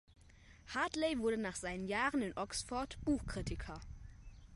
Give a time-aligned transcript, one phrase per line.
[0.69, 3.79] Hartley wurde nach seinen Jahren in Oxford Buchkritiker.